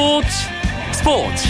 스포츠. 0.00 0.28
스포츠. 0.92 1.46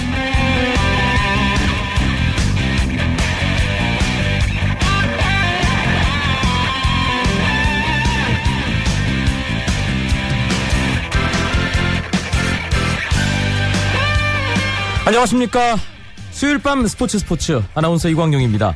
안녕하십니까. 15.07 15.77
수요일 16.33 16.59
밤 16.59 16.85
스포츠 16.89 17.21
스포츠 17.21 17.63
아나운서 17.75 18.09
이광용입니다. 18.09 18.75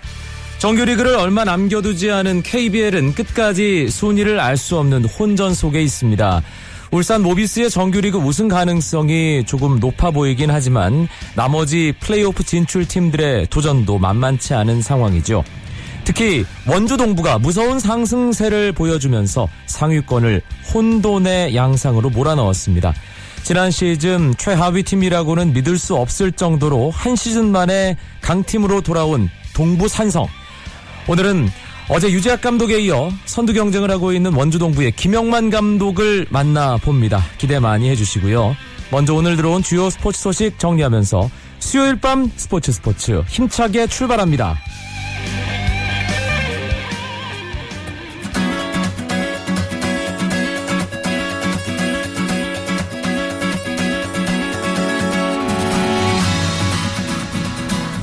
정규리그를 0.58 1.16
얼마 1.16 1.42
남겨두지 1.42 2.12
않은 2.12 2.42
KBL은 2.44 3.14
끝까지 3.14 3.88
순위를 3.88 4.38
알 4.38 4.56
수 4.56 4.78
없는 4.78 5.04
혼전 5.04 5.52
속에 5.52 5.82
있습니다. 5.82 6.42
울산 6.94 7.22
모비스의 7.22 7.70
정규리그 7.70 8.18
우승 8.18 8.46
가능성이 8.46 9.42
조금 9.44 9.80
높아 9.80 10.12
보이긴 10.12 10.48
하지만 10.52 11.08
나머지 11.34 11.92
플레이오프 11.98 12.44
진출 12.44 12.86
팀들의 12.86 13.48
도전도 13.48 13.98
만만치 13.98 14.54
않은 14.54 14.80
상황이죠. 14.80 15.42
특히 16.04 16.44
원주 16.68 16.96
동부가 16.96 17.40
무서운 17.40 17.80
상승세를 17.80 18.70
보여주면서 18.70 19.48
상위권을 19.66 20.42
혼돈의 20.72 21.56
양상으로 21.56 22.10
몰아넣었습니다. 22.10 22.94
지난 23.42 23.72
시즌 23.72 24.32
최하위 24.38 24.84
팀이라고는 24.84 25.52
믿을 25.52 25.78
수 25.78 25.96
없을 25.96 26.30
정도로 26.30 26.92
한 26.92 27.16
시즌 27.16 27.50
만에 27.50 27.96
강팀으로 28.20 28.82
돌아온 28.82 29.28
동부 29.52 29.88
산성. 29.88 30.28
오늘은 31.08 31.48
어제 31.88 32.10
유재학 32.10 32.40
감독에 32.40 32.80
이어 32.80 33.10
선두 33.26 33.52
경쟁을 33.52 33.90
하고 33.90 34.12
있는 34.12 34.32
원주동부의 34.32 34.92
김영만 34.92 35.50
감독을 35.50 36.26
만나봅니다. 36.30 37.22
기대 37.36 37.58
많이 37.58 37.90
해주시고요. 37.90 38.56
먼저 38.90 39.14
오늘 39.14 39.36
들어온 39.36 39.62
주요 39.62 39.90
스포츠 39.90 40.18
소식 40.20 40.58
정리하면서 40.58 41.28
수요일 41.58 41.96
밤 42.00 42.30
스포츠 42.36 42.72
스포츠 42.72 43.22
힘차게 43.28 43.86
출발합니다. 43.86 44.56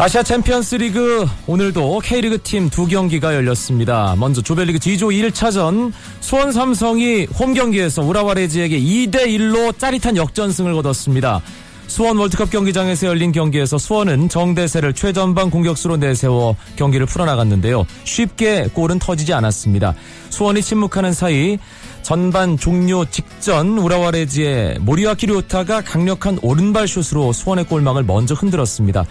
아시아 0.02 0.24
챔피언스 0.24 0.78
리그 0.78 1.28
오늘도 1.46 2.00
K리그 2.04 2.42
팀 2.42 2.72
두 2.72 2.88
경기가 2.88 3.36
열렸습니다. 3.36 4.16
먼저 4.18 4.42
조별리그 4.42 4.80
G조 4.80 5.10
1차전 5.10 5.92
수원 6.22 6.52
삼성이 6.52 7.28
홈 7.38 7.54
경기에서 7.54 8.02
우라와레즈에게 8.02 8.80
2대 8.80 9.28
1로 9.28 9.78
짜릿한 9.78 10.18
역전승을 10.18 10.74
거뒀습니다. 10.74 11.44
수원 11.86 12.18
월드컵 12.18 12.50
경기장에서 12.50 13.06
열린 13.06 13.32
경기에서 13.32 13.78
수원은 13.78 14.28
정대세를 14.28 14.94
최전방 14.94 15.52
공격수로 15.52 15.98
내세워 15.98 16.56
경기를 16.78 17.06
풀어나갔는데요. 17.06 17.86
쉽게 18.04 18.70
골은 18.74 18.98
터지지 18.98 19.34
않았습니다. 19.34 19.94
수원이 20.32 20.64
침묵하는 20.64 21.14
사이 21.14 21.60
전반 22.02 22.58
종료 22.58 23.06
직전 23.06 23.78
우라와레즈의 23.78 24.80
모리와키 24.80 25.28
료타가 25.28 25.82
강력한 25.82 26.40
오른발 26.42 26.88
슛으로 26.88 27.34
수원의 27.34 27.66
골망을 27.66 28.02
먼저 28.02 28.34
흔들었습니다. 28.34 29.06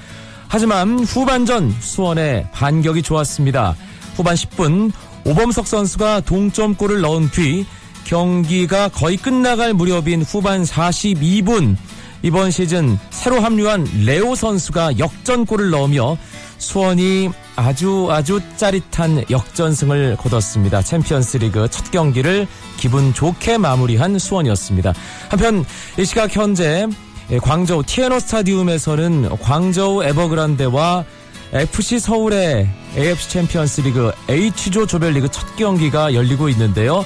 하지만 0.52 0.98
후반전 0.98 1.76
수원의 1.78 2.48
반격이 2.52 3.02
좋았습니다. 3.02 3.76
후반 4.16 4.34
10분 4.34 4.90
오범석 5.24 5.68
선수가 5.68 6.22
동점골을 6.22 7.00
넣은 7.02 7.30
뒤 7.30 7.64
경기가 8.02 8.88
거의 8.88 9.16
끝나갈 9.16 9.72
무렵인 9.72 10.22
후반 10.22 10.64
42분 10.64 11.76
이번 12.22 12.50
시즌 12.50 12.98
새로 13.10 13.38
합류한 13.38 13.86
레오 14.04 14.34
선수가 14.34 14.98
역전골을 14.98 15.70
넣으며 15.70 16.18
수원이 16.58 17.30
아주 17.54 18.08
아주 18.10 18.40
짜릿한 18.56 19.26
역전승을 19.30 20.16
거뒀습니다. 20.16 20.82
챔피언스 20.82 21.36
리그 21.36 21.68
첫 21.70 21.92
경기를 21.92 22.48
기분 22.76 23.14
좋게 23.14 23.56
마무리한 23.56 24.18
수원이었습니다. 24.18 24.94
한편 25.28 25.64
이 25.96 26.04
시각 26.04 26.34
현재 26.34 26.88
예, 27.32 27.38
광저우 27.38 27.84
티엔허 27.84 28.18
스타디움에서는 28.18 29.28
광저우 29.40 30.02
에버그란데와 30.02 31.04
FC 31.52 32.00
서울의 32.00 32.68
AFC 32.96 33.30
챔피언스 33.30 33.82
리그 33.82 34.10
H조 34.28 34.86
조별리그 34.86 35.28
첫 35.30 35.54
경기가 35.56 36.12
열리고 36.14 36.48
있는데요. 36.48 37.04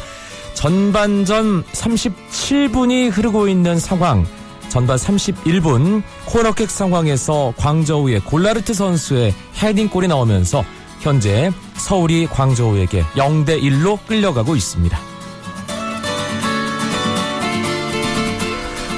전반전 0.55 1.65
37분이 1.65 3.11
흐르고 3.11 3.49
있는 3.49 3.79
상황. 3.79 4.27
전반 4.71 4.97
31분 4.97 6.03
코너킥 6.25 6.71
상황에서 6.71 7.53
광저우의 7.59 8.21
굴라르트 8.21 8.73
선수의 8.73 9.35
헤딩골이 9.63 10.09
나오면서 10.09 10.65
현재 11.01 11.53
서울이 11.75 12.27
광저우에게 12.27 13.03
0대 13.15 13.63
1로 13.63 13.99
끌려가고 14.07 14.57
있습니다. 14.57 15.14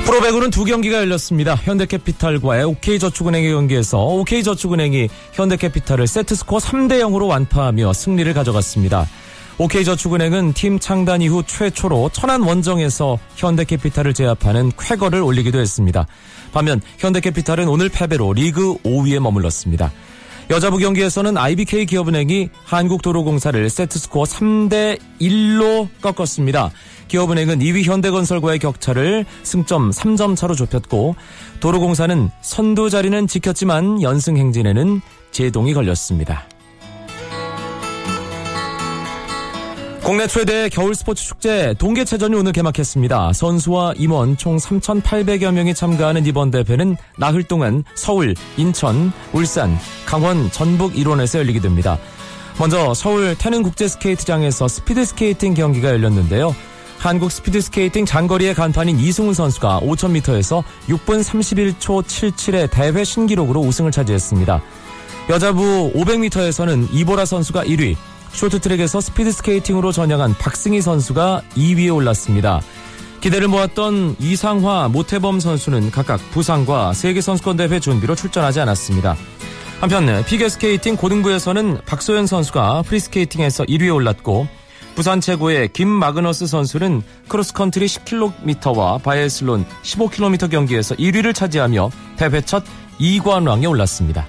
프로배구는 0.06 0.50
두 0.50 0.64
경기가 0.64 0.98
열렸습니다. 0.98 1.56
현대캐피탈과 1.56 2.64
OK저축은행의 2.64 3.50
경기에서 3.50 4.04
OK저축은행이 4.04 5.08
현대캐피탈을 5.32 6.06
세트스코어 6.06 6.60
3대 6.60 7.00
0으로 7.00 7.26
완파하며 7.26 7.92
승리를 7.92 8.32
가져갔습니다. 8.32 9.08
OK저축은행은 9.58 10.52
팀 10.52 10.78
창단 10.78 11.22
이후 11.22 11.42
최초로 11.44 12.10
천안 12.12 12.42
원정에서 12.42 13.18
현대캐피탈을 13.34 14.14
제압하는 14.14 14.70
쾌거를 14.78 15.22
올리기도 15.22 15.58
했습니다. 15.58 16.06
반면 16.52 16.80
현대캐피탈은 16.98 17.66
오늘 17.66 17.88
패배로 17.88 18.32
리그 18.32 18.76
5위에 18.84 19.18
머물렀습니다. 19.18 19.90
여자부 20.50 20.78
경기에서는 20.78 21.36
IBK 21.36 21.86
기업은행이 21.86 22.50
한국도로공사를 22.64 23.68
세트스코어 23.68 24.22
3대 24.22 25.00
1로 25.20 25.88
꺾었습니다. 26.00 26.70
기업은행은 27.08 27.58
2위 27.58 27.84
현대건설과의 27.84 28.58
격차를 28.58 29.24
승점 29.42 29.90
3점 29.90 30.36
차로 30.36 30.54
좁혔고 30.54 31.16
도로공사는 31.60 32.30
선두 32.42 32.90
자리는 32.90 33.26
지켰지만 33.26 34.02
연승 34.02 34.36
행진에는 34.36 35.00
제동이 35.30 35.74
걸렸습니다. 35.74 36.44
국내 40.06 40.28
최대 40.28 40.68
겨울 40.68 40.94
스포츠 40.94 41.24
축제 41.24 41.74
동계체전이 41.78 42.36
오늘 42.36 42.52
개막했습니다. 42.52 43.32
선수와 43.32 43.94
임원 43.96 44.36
총 44.36 44.56
3,800여 44.56 45.50
명이 45.52 45.74
참가하는 45.74 46.24
이번 46.26 46.52
대회는 46.52 46.96
나흘 47.18 47.42
동안 47.42 47.82
서울, 47.96 48.36
인천, 48.56 49.12
울산, 49.32 49.76
강원, 50.06 50.48
전북 50.52 50.96
일원에서 50.96 51.40
열리게 51.40 51.58
됩니다. 51.58 51.98
먼저 52.56 52.94
서울 52.94 53.36
태릉국제스케이트장에서 53.36 54.68
스피드스케이팅 54.68 55.54
경기가 55.54 55.88
열렸는데요. 55.88 56.54
한국 56.98 57.30
스피드스케이팅 57.30 58.04
장거리의 58.04 58.54
간판인 58.54 58.98
이승훈 58.98 59.34
선수가 59.34 59.80
5000m에서 59.80 60.64
6분 60.88 61.22
31초 61.22 62.02
77의 62.02 62.70
대회 62.70 63.04
신기록으로 63.04 63.60
우승을 63.60 63.92
차지했습니다. 63.92 64.62
여자부 65.28 65.92
500m에서는 65.94 66.88
이보라 66.92 67.24
선수가 67.24 67.64
1위, 67.64 67.96
쇼트트랙에서 68.32 69.00
스피드스케이팅으로 69.00 69.92
전향한 69.92 70.34
박승희 70.38 70.80
선수가 70.80 71.42
2위에 71.56 71.94
올랐습니다. 71.94 72.60
기대를 73.20 73.48
모았던 73.48 74.16
이상화, 74.20 74.88
모태범 74.88 75.40
선수는 75.40 75.90
각각 75.90 76.20
부상과 76.30 76.92
세계선수권대회 76.92 77.80
준비로 77.80 78.14
출전하지 78.14 78.60
않았습니다. 78.60 79.16
한편 79.80 80.24
피겨스케이팅 80.24 80.96
고등부에서는 80.96 81.80
박소연 81.86 82.26
선수가 82.26 82.82
프리스케이팅에서 82.82 83.64
1위에 83.64 83.94
올랐고 83.94 84.46
부산체고의 84.96 85.68
김마그너스 85.74 86.46
선수는 86.46 87.02
크로스컨트리 87.28 87.84
10km와 87.84 89.02
바이애슬론 89.02 89.66
15km 89.82 90.50
경기에서 90.50 90.94
1위를 90.94 91.34
차지하며 91.34 91.90
대회 92.16 92.40
첫 92.40 92.64
2관왕에 92.98 93.70
올랐습니다. 93.70 94.26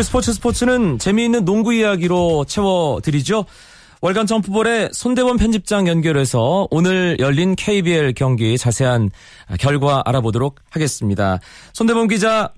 수요일 0.00 0.04
스포츠 0.04 0.32
스포츠는 0.32 0.98
재미있는 0.98 1.44
농구 1.44 1.74
이야기로 1.74 2.44
채워드리죠. 2.46 3.44
월간 4.00 4.26
점프볼의 4.26 4.88
손대원 4.92 5.36
편집장 5.36 5.88
연결해서 5.88 6.68
오늘 6.70 7.18
열린 7.20 7.54
KBL 7.54 8.14
경기 8.14 8.56
자세한 8.56 9.10
결과 9.60 10.02
알아보도록 10.06 10.56
하겠습니다. 10.70 11.38
손대범 11.74 12.08
기자. 12.08 12.50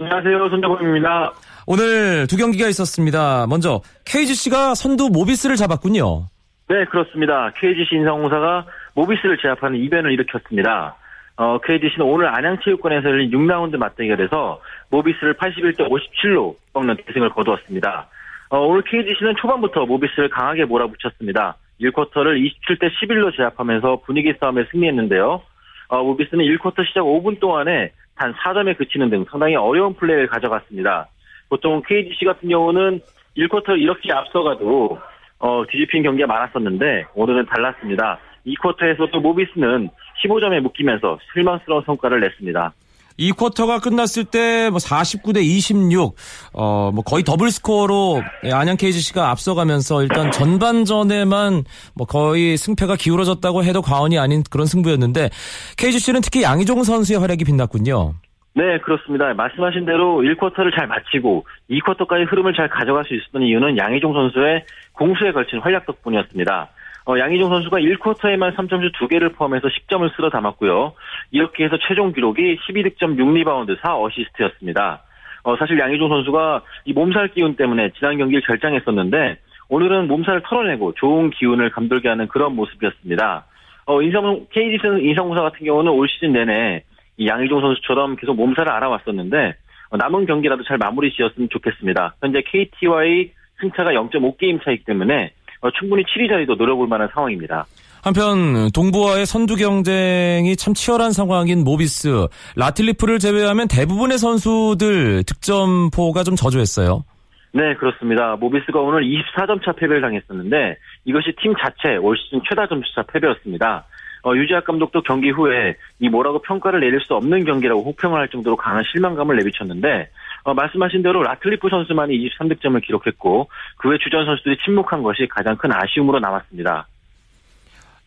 안녕하세요. 0.00 0.48
손대범입니다. 0.48 1.34
오늘 1.66 2.26
두 2.26 2.36
경기가 2.36 2.68
있었습니다. 2.68 3.46
먼저 3.48 3.82
KGC가 4.06 4.74
선두 4.74 5.10
모비스를 5.10 5.56
잡았군요. 5.56 6.26
네, 6.68 6.84
그렇습니다. 6.90 7.52
KGC 7.60 7.96
인상공사가 7.96 8.64
모비스를 8.94 9.36
제압하는 9.42 9.78
이변을 9.78 10.12
일으켰습니다. 10.12 10.96
어, 11.36 11.58
KGC는 11.58 12.06
오늘 12.06 12.34
안양체육관에서 12.34 13.08
열린 13.10 13.30
6라운드 13.30 13.76
맞대결에서 13.76 14.60
모비스를 14.90 15.34
81대 15.34 15.88
57로 15.88 16.56
꺾는 16.72 16.96
대승을 17.06 17.30
거두었습니다. 17.30 18.08
어, 18.48 18.58
오늘 18.60 18.82
KGC는 18.82 19.36
초반부터 19.36 19.84
모비스를 19.84 20.30
강하게 20.30 20.64
몰아붙였습니다. 20.64 21.56
1쿼터를 21.80 22.42
27대 22.42 22.90
11로 22.90 23.36
제압하면서 23.36 24.02
분위기 24.06 24.32
싸움에 24.40 24.64
승리했는데요. 24.70 25.42
어, 25.88 26.02
모비스는 26.02 26.44
1쿼터 26.44 26.86
시작 26.86 27.02
5분 27.02 27.38
동안에 27.38 27.92
단 28.16 28.32
4점에 28.32 28.78
그치는 28.78 29.10
등 29.10 29.26
상당히 29.30 29.56
어려운 29.56 29.94
플레이를 29.94 30.28
가져갔습니다. 30.28 31.08
보통 31.50 31.82
KGC 31.86 32.24
같은 32.24 32.48
경우는 32.48 33.00
1쿼터 33.36 33.78
이렇게 33.78 34.10
앞서가도 34.12 34.98
어, 35.38 35.64
뒤집힌 35.68 36.02
경기가 36.02 36.26
많았었는데 36.26 37.06
오늘은 37.14 37.44
달랐습니다. 37.46 38.18
2쿼터에서도 38.46 39.20
모비스는 39.20 39.90
15점에 40.24 40.60
묶이면서 40.60 41.18
실망스러운 41.32 41.82
성과를 41.86 42.20
냈습니다. 42.20 42.72
이 43.18 43.32
쿼터가 43.32 43.80
끝났을 43.80 44.24
때 44.24 44.68
뭐 44.68 44.78
49대 44.78 45.42
26, 45.42 46.14
어, 46.52 46.90
뭐 46.92 47.02
거의 47.02 47.24
더블 47.24 47.50
스코어로 47.50 48.22
안양 48.52 48.76
KGC가 48.76 49.30
앞서가면서 49.30 50.02
일단 50.02 50.30
전반전에만 50.30 51.64
뭐 51.94 52.06
거의 52.06 52.56
승패가 52.56 52.96
기울어졌다고 52.96 53.64
해도 53.64 53.80
과언이 53.80 54.18
아닌 54.18 54.42
그런 54.50 54.66
승부였는데 54.66 55.30
KGC는 55.78 56.20
특히 56.20 56.42
양희종 56.42 56.84
선수의 56.84 57.18
활약이 57.20 57.44
빛났군요. 57.44 58.14
네, 58.54 58.78
그렇습니다. 58.80 59.32
말씀하신 59.34 59.84
대로 59.84 60.22
1쿼터를 60.22 60.74
잘 60.74 60.86
마치고 60.86 61.46
2쿼터까지 61.70 62.30
흐름을 62.30 62.54
잘 62.54 62.68
가져갈 62.68 63.04
수 63.04 63.14
있었던 63.14 63.42
이유는 63.42 63.76
양희종 63.78 64.12
선수의 64.14 64.64
공수에 64.92 65.32
걸친 65.32 65.60
활약 65.60 65.86
덕분이었습니다. 65.86 66.68
어, 67.06 67.16
양희종 67.18 67.48
선수가 67.48 67.78
1쿼터에만 67.78 68.56
3점슛 68.56 68.92
2개를 68.94 69.34
포함해서 69.36 69.68
10점을 69.68 70.14
쓸어 70.16 70.28
담았고요. 70.28 70.92
이렇게 71.30 71.64
해서 71.64 71.78
최종 71.86 72.12
기록이 72.12 72.56
12득점 72.56 73.16
6리바운드 73.16 73.78
4어시스트였습니다. 73.80 74.98
어, 75.44 75.56
사실 75.56 75.78
양희종 75.78 76.08
선수가 76.08 76.62
이 76.84 76.92
몸살 76.92 77.28
기운 77.28 77.54
때문에 77.54 77.90
지난 77.96 78.18
경기를 78.18 78.42
결장했었는데 78.42 79.38
오늘은 79.68 80.08
몸살을 80.08 80.42
털어내고 80.44 80.94
좋은 80.94 81.30
기운을 81.30 81.70
감돌게 81.70 82.08
하는 82.08 82.26
그런 82.26 82.56
모습이었습니다. 82.56 83.46
어, 83.86 84.02
인성, 84.02 84.46
KGC 84.50 85.06
인성공사 85.08 85.42
같은 85.42 85.64
경우는 85.64 85.92
올 85.92 86.08
시즌 86.08 86.32
내내 86.32 86.82
이 87.18 87.28
양희종 87.28 87.60
선수처럼 87.60 88.16
계속 88.16 88.34
몸살을 88.34 88.70
알아왔었는데 88.72 89.54
어, 89.90 89.96
남은 89.96 90.26
경기라도 90.26 90.64
잘 90.64 90.76
마무리 90.78 91.12
지었으면 91.12 91.50
좋겠습니다. 91.50 92.16
현재 92.20 92.42
KT와의 92.44 93.30
승차가 93.60 93.92
0.5게임 93.92 94.64
차이기 94.64 94.84
때문에 94.84 95.26
어, 95.26 95.35
충분히 95.78 96.02
7위 96.04 96.28
자리도 96.28 96.54
노려볼 96.54 96.88
만한 96.88 97.08
상황입니다. 97.12 97.66
한편 98.02 98.70
동부와의 98.72 99.26
선두 99.26 99.56
경쟁이 99.56 100.54
참 100.54 100.74
치열한 100.74 101.10
상황인 101.10 101.64
모비스 101.64 102.28
라틀리프를 102.54 103.18
제외하면 103.18 103.66
대부분의 103.66 104.18
선수들 104.18 105.24
득점포가 105.24 106.22
좀 106.22 106.36
저조했어요. 106.36 107.04
네, 107.52 107.74
그렇습니다. 107.74 108.36
모비스가 108.36 108.78
오늘 108.80 109.02
24점 109.02 109.64
차 109.64 109.72
패배를 109.72 110.02
당했었는데 110.02 110.76
이것이 111.04 111.34
팀 111.40 111.54
자체 111.56 111.96
올 111.96 112.16
시즌 112.16 112.40
최다 112.48 112.68
점수차 112.68 113.02
패배였습니다. 113.02 113.86
어, 114.26 114.34
유재학 114.34 114.64
감독도 114.64 115.02
경기 115.02 115.30
후에 115.30 115.76
이 116.00 116.08
뭐라고 116.08 116.40
평가를 116.42 116.80
내릴 116.80 117.00
수 117.00 117.14
없는 117.14 117.44
경기라고 117.44 117.82
혹평을 117.82 118.20
할 118.20 118.28
정도로 118.28 118.56
강한 118.56 118.84
실망감을 118.92 119.36
내비쳤는데 119.36 120.10
어, 120.46 120.54
말씀하신 120.54 121.02
대로 121.02 121.24
라틀리프 121.24 121.68
선수만이 121.68 122.14
23득점을 122.30 122.80
기록했고 122.86 123.48
그 123.78 123.88
외 123.88 123.98
주전 123.98 124.24
선수들이 124.26 124.58
침묵한 124.64 125.02
것이 125.02 125.26
가장 125.28 125.56
큰 125.56 125.72
아쉬움으로 125.72 126.20
남았습니다. 126.20 126.86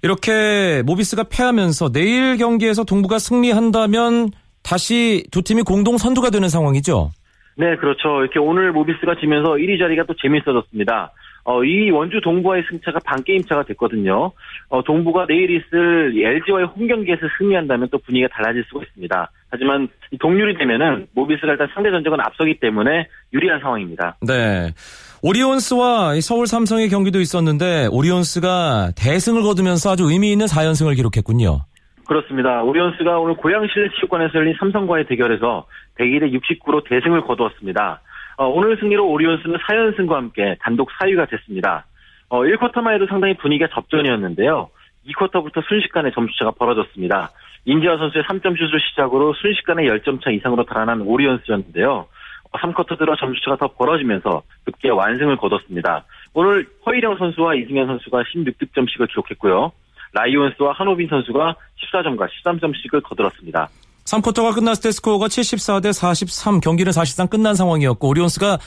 이렇게 0.02 0.82
모비스가 0.86 1.26
패하면서 1.30 1.92
내일 1.92 2.38
경기에서 2.38 2.86
동부가 2.86 3.20
승리한다면 3.20 4.30
다시 4.64 5.26
두 5.32 5.42
팀이 5.42 5.64
공동 5.64 5.98
선두가 5.98 6.30
되는 6.30 6.48
상황이죠. 6.48 7.12
네, 7.58 7.76
그렇죠. 7.76 8.22
이렇게 8.22 8.40
오늘 8.40 8.72
모비스가 8.72 9.16
지면서 9.20 9.56
1위 9.56 9.78
자리가 9.78 10.06
또 10.06 10.14
재밌어졌습니다. 10.22 11.12
어, 11.44 11.64
이 11.64 11.90
원주 11.90 12.22
동부와의 12.22 12.64
승차가 12.70 13.00
반 13.06 13.24
게임 13.24 13.44
차가 13.44 13.64
됐거든요. 13.64 14.32
어, 14.70 14.84
동부가 14.84 15.26
내일 15.28 15.50
있을 15.50 16.14
LG와의 16.16 16.68
홈 16.68 16.88
경기에서 16.88 17.22
승리한다면 17.38 17.90
또 17.92 17.98
분위기가 18.00 18.30
달라질 18.34 18.64
수가 18.70 18.84
있습니다. 18.84 19.32
하지만 19.52 19.88
동률이 20.20 20.58
되면은 20.58 21.08
모비스가 21.14 21.54
일단 21.54 21.68
상대 21.74 21.90
전적은 21.90 22.20
앞서기 22.22 22.60
때문에 22.60 23.08
유리한 23.34 23.60
상황입니다. 23.60 24.18
네. 24.22 24.74
오리온스와 25.22 26.20
서울 26.22 26.48
삼성의 26.48 26.90
경기도 26.90 27.20
있었는데 27.20 27.88
오리온스가 27.92 28.92
대승을 28.96 29.42
거두면서 29.42 29.92
아주 29.92 30.10
의미 30.10 30.32
있는 30.32 30.46
4연승을 30.46 30.96
기록했군요. 30.96 31.62
그렇습니다. 32.08 32.64
오리온스가 32.64 33.20
오늘 33.20 33.36
고양 33.36 33.68
실내 33.72 33.90
체육관에서 33.96 34.40
열린 34.40 34.56
삼성과의 34.60 35.06
대결에서 35.08 35.68
102대 36.00 36.34
69로 36.34 36.84
대승을 36.90 37.22
거두었습니다. 37.22 38.02
어, 38.40 38.48
오늘 38.48 38.78
승리로 38.78 39.06
오리온스는 39.06 39.58
4연승과 39.58 40.14
함께 40.14 40.56
단독 40.62 40.90
4위가 40.92 41.30
됐습니다. 41.30 41.86
어, 42.30 42.40
1쿼터만 42.44 42.94
해도 42.94 43.06
상당히 43.06 43.36
분위기가 43.36 43.68
접전이었는데요. 43.74 44.70
2쿼터부터 45.08 45.62
순식간에 45.68 46.12
점수차가 46.12 46.52
벌어졌습니다. 46.52 47.32
인지아 47.66 47.98
선수의 47.98 48.24
3점 48.24 48.58
슛을 48.58 48.80
시작으로 48.80 49.34
순식간에 49.34 49.84
10점 49.84 50.24
차 50.24 50.32
이상으로 50.32 50.64
달아난 50.64 51.02
오리온스였는데요. 51.02 52.08
3쿼터 52.54 52.94
어, 52.94 52.96
들어 52.96 53.18
점수차가 53.18 53.58
더 53.58 53.68
벌어지면서 53.74 54.44
급기야 54.64 54.94
완승을 54.94 55.36
거뒀습니다. 55.36 56.06
오늘 56.34 56.66
허일영 56.86 57.18
선수와 57.18 57.56
이승현 57.56 57.88
선수가 57.88 58.24
16득점씩을 58.24 59.10
기록했고요. 59.10 59.74
라이온스와 60.14 60.72
한호빈 60.72 61.10
선수가 61.10 61.56
14점과 61.92 62.30
13점씩을 62.30 63.04
거들었습니다. 63.04 63.68
3쿼터가 64.10 64.56
끝났을 64.56 64.84
때 64.84 64.92
스코어가 64.92 65.28
74대 65.28 65.94
43 65.94 66.60
경기는 66.60 66.92
사실상 66.92 67.28
끝난 67.28 67.54
상황이었고 67.54 68.08
오리온스가 68.10 68.58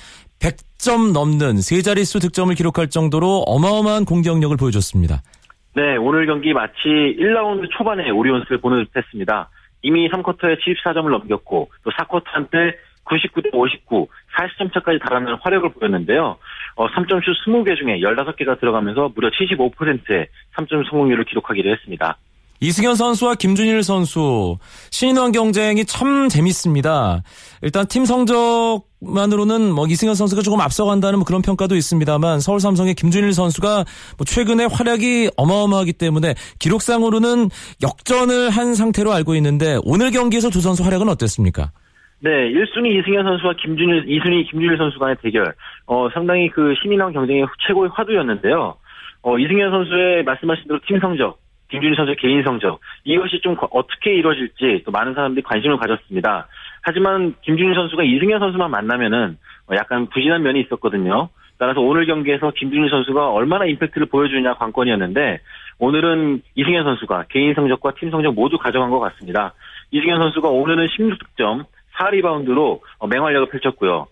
100점 0.41 1.13
넘는 1.13 1.61
세 1.61 1.83
자릿수 1.83 2.21
득점을 2.21 2.55
기록할 2.55 2.89
정도로 2.89 3.43
어마어마한 3.47 4.05
공격력을 4.05 4.57
보여줬습니다. 4.57 5.23
네, 5.75 5.97
오늘 5.97 6.27
경기 6.27 6.53
마치 6.53 6.87
1라운드 6.87 7.69
초반에 7.77 8.11
오리온스를 8.11 8.61
보는 8.61 8.85
듯했습니다. 8.87 9.49
이미 9.83 10.09
3쿼터에 10.11 10.59
74점을 10.61 11.11
넘겼고 11.11 11.71
또 11.83 11.91
4쿼터 11.91 12.25
한때 12.27 12.77
99대 13.05 13.53
59, 13.53 14.07
40점 14.37 14.73
차까지 14.73 15.01
달하는 15.01 15.35
화력을 15.41 15.73
보였는데요. 15.73 16.37
어, 16.77 16.89
3점슛 16.89 17.25
20개 17.45 17.77
중에 17.77 17.99
15개가 17.99 18.61
들어가면서 18.61 19.11
무려 19.15 19.29
75%의 19.31 20.29
3점 20.57 20.89
성공률을 20.89 21.25
기록하기도 21.25 21.69
했습니다. 21.69 22.17
이승현 22.63 22.95
선수와 22.95 23.35
김준일 23.35 23.83
선수 23.83 24.57
신인왕 24.93 25.33
경쟁이 25.33 25.85
참 25.85 26.29
재밌습니다. 26.29 27.25
일단 27.61 27.87
팀 27.89 28.05
성적만으로는 28.05 29.73
뭐 29.73 29.89
이승현 29.89 30.15
선수가 30.15 30.43
조금 30.43 30.61
앞서간다는 30.61 31.19
뭐 31.19 31.25
그런 31.27 31.43
평가도 31.43 31.75
있습니다만 31.75 32.39
서울 32.39 32.61
삼성의 32.61 32.95
김준일 32.95 33.33
선수가 33.33 33.85
뭐 34.17 34.25
최근에 34.25 34.67
활약이 34.71 35.31
어마어마하기 35.37 35.95
때문에 35.95 36.35
기록상으로는 36.61 37.49
역전을 37.83 38.51
한 38.51 38.75
상태로 38.77 39.11
알고 39.11 39.35
있는데 39.35 39.79
오늘 39.83 40.13
경기에서 40.13 40.49
두 40.49 40.61
선수 40.61 40.85
활약은 40.85 41.09
어땠습니까? 41.09 41.73
네, 42.21 42.31
1순위 42.31 43.01
이승현 43.01 43.25
선수와 43.25 43.55
김준일, 43.61 44.07
2순위 44.07 44.49
김준일 44.49 44.79
선수 44.79 45.01
간의 45.01 45.17
대결, 45.21 45.53
어, 45.87 46.09
상당히 46.15 46.49
그 46.49 46.75
신인왕 46.81 47.13
경쟁의 47.13 47.45
최고의 47.67 47.91
화두였는데요. 47.93 48.77
어, 49.23 49.39
이승현 49.39 49.71
선수의 49.73 50.23
말씀하신 50.23 50.69
대로 50.69 50.79
팀 50.87 51.01
성적, 51.01 51.42
김준일 51.73 51.97
선수의 51.97 52.17
개인 52.17 52.43
성적 52.43 52.81
이것이 53.05 53.41
좀 53.41 53.57
어떻게 53.71 54.15
이루어질지 54.15 54.83
또 54.85 54.93
많은 54.93 55.15
사람들이 55.15 55.43
관심을 55.43 55.79
가졌습니다. 55.79 56.47
하지만 56.83 57.35
김준일 57.43 57.75
선수가 57.75 58.03
이승현 58.03 58.41
선수만 58.41 58.71
만나면은 58.71 59.39
어, 59.69 59.75
약간 59.75 60.07
부진한 60.09 60.43
면이 60.43 60.61
있었거든요. 60.61 61.31
따라서 61.59 61.81
오늘 61.81 62.07
경기에서 62.07 62.51
김준일 62.51 62.91
선수가 62.91 63.31
얼마나 63.31 63.65
임팩트를 63.65 64.09
보여주느냐 64.09 64.55
관건이었는데 64.55 65.41
오늘은 65.79 66.43
이승현 66.55 66.85
선수가 66.85 67.27
개인 67.31 67.55
성적과 67.55 67.95
팀 67.99 68.11
성적 68.11 68.35
모두 68.35 68.59
가져간 68.59 68.91
것 68.91 69.01
같습니다. 69.01 69.55
이승현 69.93 70.21
선수가 70.21 70.49
오늘은 70.49 70.89
16득점 70.89 71.65
4리바운드로 71.95 72.81
어, 72.99 73.07
맹활약을 73.07 73.49
펼쳤고요. 73.49 74.09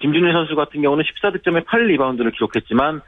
김준일 0.00 0.32
선수 0.32 0.56
같은 0.56 0.82
경우는 0.82 1.04
14득점에 1.04 1.64
8리바운드를 1.66 2.32
기록했지만 2.34 3.00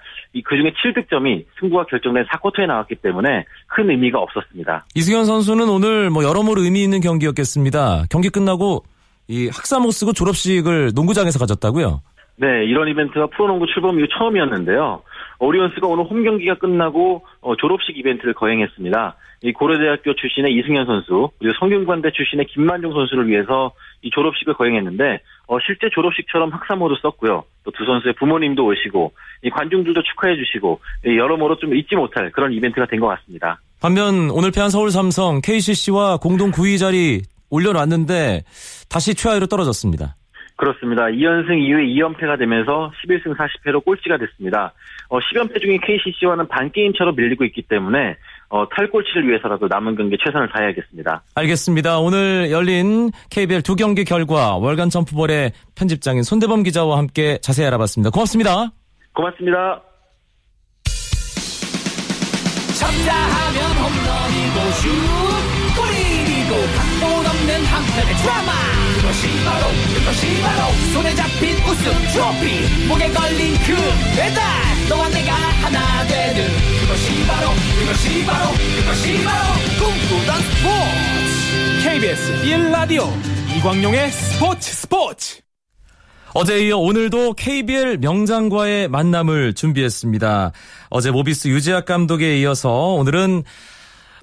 그 0.44 0.56
중에 0.56 0.72
7득점이 0.72 1.44
승부가 1.58 1.86
결정된 1.86 2.24
4쿼터에 2.24 2.66
나왔기 2.66 2.96
때문에 2.96 3.44
큰 3.66 3.90
의미가 3.90 4.18
없었습니다. 4.18 4.86
이승현 4.94 5.24
선수는 5.24 5.68
오늘 5.68 6.10
뭐 6.10 6.22
여러모로 6.22 6.62
의미 6.62 6.82
있는 6.82 7.00
경기였겠습니다. 7.00 8.04
경기 8.10 8.28
끝나고 8.28 8.84
이 9.28 9.48
학사모 9.48 9.90
쓰고 9.90 10.12
졸업식을 10.12 10.92
농구장에서 10.94 11.38
가졌다고요? 11.38 12.02
네, 12.36 12.64
이런 12.64 12.88
이벤트가 12.88 13.26
프로농구 13.26 13.66
출범 13.66 13.98
이후 13.98 14.08
처음이었는데요. 14.08 15.02
오리온스가 15.38 15.86
오늘 15.86 16.04
홈 16.04 16.22
경기가 16.22 16.54
끝나고 16.54 17.24
어, 17.40 17.56
졸업식 17.56 17.96
이벤트를 17.98 18.34
거행했습니다. 18.34 19.16
이 19.44 19.52
고려대학교 19.52 20.14
출신의 20.14 20.54
이승현 20.54 20.86
선수 20.86 21.30
그리고 21.38 21.54
성균관대 21.58 22.12
출신의 22.12 22.46
김만종 22.46 22.92
선수를 22.92 23.28
위해서 23.28 23.72
이 24.02 24.10
졸업식을 24.10 24.54
거행했는데 24.54 25.20
어, 25.52 25.58
실제 25.66 25.88
졸업식처럼 25.92 26.50
학사모도 26.50 26.96
썼고요. 27.02 27.44
또 27.64 27.70
두 27.72 27.84
선수의 27.84 28.14
부모님도 28.14 28.64
오시고 28.64 29.12
이 29.42 29.50
관중들도 29.50 30.02
축하해 30.02 30.34
주시고 30.36 30.80
여러모로 31.04 31.56
좀 31.58 31.74
잊지 31.76 31.94
못할 31.94 32.30
그런 32.32 32.52
이벤트가 32.52 32.86
된 32.86 33.00
것 33.00 33.06
같습니다. 33.08 33.60
반면 33.80 34.30
오늘 34.30 34.50
패한 34.50 34.70
서울 34.70 34.90
삼성 34.90 35.40
KCC와 35.42 36.16
공동 36.16 36.50
9위 36.50 36.78
자리 36.78 37.20
올려놨는데 37.50 38.44
다시 38.88 39.14
최하위로 39.14 39.46
떨어졌습니다. 39.46 40.16
그렇습니다. 40.56 41.04
2연승 41.06 41.58
이후에 41.60 41.84
2연패가 41.86 42.38
되면서 42.38 42.92
11승 43.04 43.36
40패로 43.36 43.84
꼴찌가 43.84 44.16
됐습니다. 44.18 44.72
어, 45.08 45.18
10연패 45.18 45.60
중인 45.60 45.80
KCC와는 45.80 46.48
반게임차로 46.48 47.12
밀리고 47.12 47.44
있기 47.44 47.62
때문에 47.62 48.16
어, 48.52 48.68
탈꼴찌를 48.68 49.28
위해서라도 49.28 49.66
남은 49.66 49.96
경기 49.96 50.18
최선을 50.22 50.50
다해야겠습니다. 50.50 51.22
알겠습니다. 51.36 51.98
오늘 52.00 52.50
열린 52.50 53.10
KBL 53.30 53.62
두 53.62 53.76
경기 53.76 54.04
결과 54.04 54.56
월간 54.56 54.90
점프볼의 54.90 55.52
편집장인 55.74 56.22
손대범 56.22 56.62
기자와 56.62 56.98
함께 56.98 57.38
자세히 57.40 57.66
알아봤습니다. 57.68 58.10
고맙습니다. 58.10 58.70
고맙습니다. 59.14 59.82
쳤다 62.78 63.14
하면 63.14 63.58
홈런이고 63.80 64.70
슛 64.72 64.88
골이고 65.78 66.52
각본 66.76 66.91
없는 67.42 67.64
한편의 67.64 68.16
드라마. 68.16 68.52
그것이 68.96 69.44
바로 69.44 69.66
그것이 69.94 70.42
바로 70.42 70.72
손에 70.92 71.14
잡힌 71.14 71.56
우승 71.64 71.92
트로피. 72.12 72.86
목에 72.86 73.10
걸린 73.10 73.54
그 73.66 73.74
배달. 74.16 74.42
너와 74.88 75.08
내가 75.08 75.32
하나 75.34 76.06
되는 76.06 76.48
그것이 76.80 77.26
바로 77.26 77.48
그것이 77.80 78.24
바로 78.26 78.50
그것이 78.52 79.24
바로 79.24 79.44
꿈꾸던 79.78 80.42
스포츠. 80.42 81.88
KBS 81.88 82.42
1라디오 82.44 83.08
이광용의 83.56 84.10
스포츠 84.10 84.72
스포츠. 84.72 85.40
어제 86.34 86.66
이어 86.66 86.78
오늘도 86.78 87.34
KBL 87.34 87.98
명장과의 87.98 88.88
만남을 88.88 89.54
준비했습니다. 89.54 90.52
어제 90.88 91.10
모비스 91.10 91.48
유재학 91.48 91.84
감독에 91.84 92.38
이어서 92.38 92.70
오늘은 92.70 93.42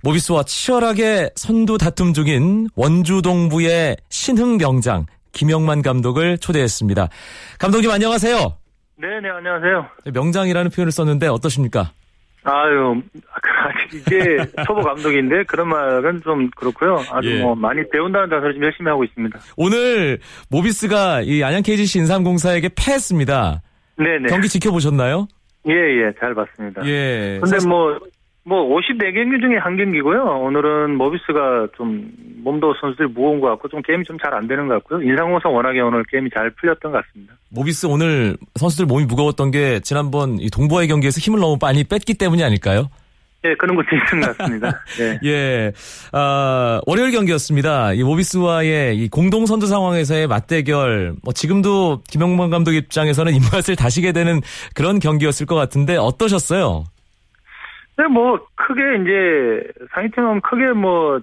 모비스와 0.04 0.44
치열하게 0.44 1.30
선두 1.36 1.78
다툼 1.78 2.14
중인 2.14 2.68
원주동부의 2.76 3.98
신흥 4.10 4.58
명장 4.58 5.06
김영만 5.32 5.82
감독을 5.82 6.38
초대했습니다. 6.38 7.10
감독님 7.60 7.92
안녕하세요. 7.92 8.38
네 9.02 9.08
네 9.22 9.30
안녕하세요. 9.30 9.86
명장이라는 10.14 10.72
표현을 10.72 10.92
썼는데 10.92 11.28
어떠십니까? 11.28 11.92
아유 12.44 13.02
이제 13.94 14.38
초보 14.66 14.82
감독인데 14.82 15.44
그런 15.44 15.68
말은 15.70 16.22
좀 16.24 16.50
그렇고요. 16.56 17.04
아주 17.12 17.30
예. 17.38 17.42
뭐 17.42 17.54
많이 17.56 17.82
배운다는 17.90 18.30
자세로 18.30 18.54
좀 18.54 18.64
열심히 18.64 18.90
하고 18.90 19.04
있습니다. 19.04 19.40
오늘 19.58 20.20
모비스가 20.50 21.22
이 21.22 21.44
안양 21.44 21.64
KGC 21.64 22.00
인삼공사에게 22.00 22.70
패했습니다. 22.76 23.62
네네. 23.98 24.30
경기 24.30 24.48
지켜보셨나요? 24.48 25.28
예 25.68 25.74
예 25.74 26.14
잘 26.20 26.34
봤습니다. 26.34 26.82
예. 26.86 27.40
근데 27.44 27.58
뭐, 27.68 28.00
뭐 28.46 28.68
54경기 28.78 29.40
중에 29.42 29.58
한 29.58 29.78
경기고요. 29.78 30.24
오늘은 30.24 30.96
모비스가 30.96 31.68
좀 31.78 32.10
몸도 32.44 32.74
선수들이 32.82 33.10
무거운 33.10 33.40
것 33.42 33.48
같고 33.50 33.68
좀 33.68 33.82
게임이 33.82 34.04
좀 34.06 34.18
잘 34.18 34.34
안 34.34 34.48
되는 34.48 34.68
것 34.68 34.76
같고요. 34.76 35.02
인상공사 35.02 35.50
워낙에 35.50 35.80
오늘 35.82 36.04
게임이 36.10 36.30
잘 36.34 36.50
풀렸던 36.52 36.92
것 36.92 37.04
같습니다. 37.06 37.34
모비스 37.50 37.86
오늘 37.86 38.38
선수들 38.56 38.86
몸이 38.86 39.06
무거웠던 39.06 39.52
게 39.52 39.80
지난번 39.82 40.40
이 40.40 40.50
동부와의 40.50 40.88
경기에서 40.88 41.20
힘을 41.20 41.40
너무 41.40 41.58
많이 41.62 41.84
뺐기 41.84 42.16
때문이 42.16 42.44
아닐까요? 42.44 42.90
예, 43.46 43.54
그런 43.56 43.76
것도 43.78 43.88
있는 43.94 44.26
것 44.28 44.38
같습니다. 44.38 44.82
예. 45.00 45.20
예, 45.30 45.72
아, 46.12 46.82
월요일 46.86 47.12
경기였습니다. 47.12 47.94
이 47.94 48.04
모비스와의 48.04 48.98
이 48.98 49.08
공동 49.10 49.46
선두 49.46 49.68
상황에서의 49.68 50.28
맞대결, 50.28 51.14
뭐 51.24 51.34
지금도 51.34 52.02
김영만 52.10 52.50
감독 52.50 52.74
입장에서는 52.74 53.34
입맛을 53.34 53.76
다시게 53.78 54.12
되는 54.12 54.42
그런 54.76 55.00
경기였을 55.00 55.46
것 55.46 55.56
같은데 55.56 55.96
어떠셨어요? 55.98 56.84
네, 58.00 58.08
뭐 58.08 58.40
크게 58.56 58.96
이제 59.02 59.62
상위팀은 59.94 60.40
크게 60.40 60.72
뭐 60.72 61.20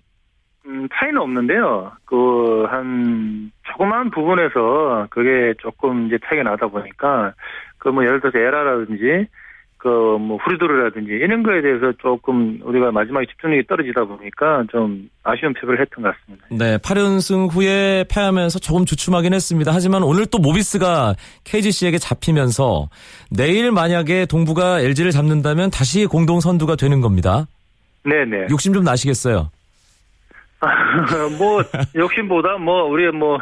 음, 0.66 0.86
차이는 0.92 1.18
없는데요. 1.22 1.92
그 2.04 2.66
한 2.68 3.50
조그마한 3.62 4.10
부분에서 4.10 5.06
그게 5.10 5.54
조금 5.58 6.06
이제 6.06 6.18
차이가 6.26 6.42
나다 6.42 6.66
보니까 6.66 7.32
그 7.78 7.88
뭐 7.88 8.04
예를 8.04 8.20
들어서 8.20 8.38
에라라든지 8.38 9.26
그뭐 9.86 10.38
후리도르라든지 10.38 11.12
이런 11.12 11.44
거에 11.44 11.62
대해서 11.62 11.92
조금 12.02 12.58
우리가 12.64 12.90
마지막에 12.90 13.26
집중력이 13.26 13.68
떨어지다 13.68 14.04
보니까 14.04 14.64
좀 14.72 15.08
아쉬운 15.22 15.54
패배를 15.54 15.80
했던 15.80 16.02
것 16.02 16.12
같습니다. 16.12 16.46
네, 16.50 16.76
8연승 16.78 17.54
후에 17.54 18.04
패하면서 18.10 18.58
조금 18.58 18.84
주춤하긴 18.84 19.32
했습니다. 19.32 19.72
하지만 19.72 20.02
오늘 20.02 20.26
또 20.26 20.38
모비스가 20.38 21.14
KGC에게 21.44 21.98
잡히면서 21.98 22.88
내일 23.30 23.70
만약에 23.70 24.26
동부가 24.26 24.80
LG를 24.80 25.12
잡는다면 25.12 25.70
다시 25.70 26.06
공동 26.06 26.40
선두가 26.40 26.74
되는 26.74 27.00
겁니다. 27.00 27.46
네 28.04 28.24
네. 28.24 28.46
욕심 28.50 28.72
좀 28.72 28.82
나시겠어요? 28.82 29.50
뭐 31.38 31.62
욕심보다 31.94 32.58
뭐 32.58 32.84
우리의 32.84 33.12
뭐 33.12 33.38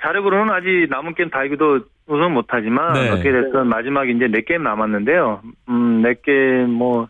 자력으로는 0.00 0.54
아직 0.54 0.86
남은 0.90 1.14
게임 1.14 1.28
다 1.30 1.42
이기도 1.42 1.80
우승 2.08 2.32
못하지만 2.34 2.92
네. 2.94 3.10
어떻게 3.10 3.32
됐든 3.32 3.66
마지막에 3.66 4.10
이제 4.12 4.28
네 4.28 4.42
게임 4.46 4.62
남았는데요. 4.62 5.40
음 5.68 6.02
네 6.02 6.14
게임 6.24 6.70
뭐 6.70 7.08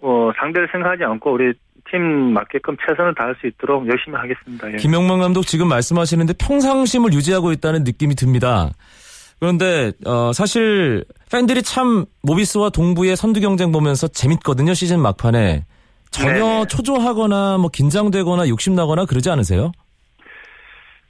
어, 0.00 0.30
상대를 0.38 0.68
생각하지 0.72 1.04
않고 1.04 1.32
우리 1.32 1.52
팀 1.90 2.32
맞게끔 2.34 2.76
최선을 2.86 3.14
다할 3.14 3.34
수 3.40 3.46
있도록 3.46 3.86
열심히 3.88 4.16
하겠습니다. 4.16 4.72
예. 4.72 4.76
김영만 4.76 5.20
감독 5.20 5.46
지금 5.46 5.68
말씀하시는데 5.68 6.34
평상심을 6.34 7.12
유지하고 7.12 7.52
있다는 7.52 7.84
느낌이 7.84 8.14
듭니다. 8.14 8.70
그런데 9.38 9.92
어, 10.04 10.32
사실 10.32 11.04
팬들이 11.30 11.62
참 11.62 12.06
모비스와 12.22 12.70
동부의 12.70 13.16
선두 13.16 13.40
경쟁 13.40 13.70
보면서 13.72 14.08
재밌거든요 14.08 14.74
시즌 14.74 15.00
막판에 15.00 15.64
전혀 16.10 16.32
네네. 16.34 16.66
초조하거나 16.68 17.58
뭐 17.58 17.68
긴장되거나 17.70 18.48
욕심나거나 18.48 19.04
그러지 19.04 19.28
않으세요? 19.30 19.72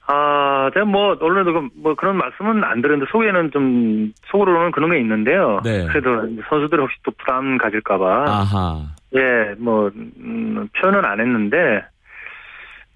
아, 0.09 0.71
제가 0.73 0.87
뭐 0.87 1.17
원래도 1.21 1.53
그- 1.53 1.69
뭐 1.75 1.95
그런 1.95 2.17
말씀은 2.17 2.63
안 2.63 2.81
드렸는데 2.81 3.11
속에는 3.11 3.51
좀 3.51 4.13
속으로는 4.27 4.71
그런 4.71 4.91
게 4.91 5.01
있는데요. 5.01 5.61
네. 5.65 5.87
그래도 5.87 6.29
선수들 6.49 6.81
혹시 6.81 6.97
또 7.03 7.11
부담 7.13 7.59
가질까봐 7.59 8.25
아하. 8.29 8.83
예, 9.15 9.55
뭐, 9.59 9.91
음, 9.95 10.69
표현은 10.77 11.05
안 11.05 11.21
했는데, 11.21 11.85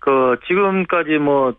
그, 0.01 0.37
지금까지 0.47 1.19
뭐, 1.19 1.55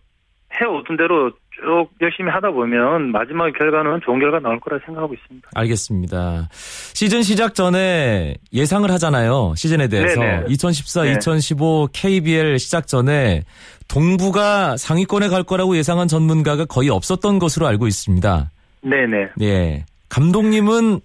해오던 0.60 0.98
대로 0.98 1.31
쭉 1.62 1.89
열심히 2.01 2.30
하다 2.32 2.51
보면 2.51 3.12
마지막 3.12 3.51
결과는 3.53 4.01
좋은 4.03 4.20
결과 4.20 4.39
나올 4.39 4.60
거라 4.60 4.80
생각하고 4.86 5.13
있습니다. 5.13 5.50
알겠습니다. 5.53 6.50
시즌 6.51 7.22
시작 7.22 7.53
전에 7.53 8.36
예상을 8.51 8.89
하잖아요. 8.91 9.53
시즌에 9.56 9.88
대해서. 9.88 10.20
네네. 10.20 10.46
2014, 10.50 11.03
네. 11.03 11.12
2015 11.13 11.89
KBL 11.94 12.58
시작 12.58 12.88
전에 12.88 13.44
동부가 13.88 14.75
상위권에 14.77 15.27
갈 15.27 15.44
거라고 15.44 15.77
예상한 15.77 16.08
전문가가 16.08 16.65
거의 16.65 16.89
없었던 16.89 17.39
것으로 17.39 17.68
알고 17.68 17.88
있습니다. 17.88 18.50
네네. 18.82 19.30
예. 19.41 19.86
감독님은 20.10 21.00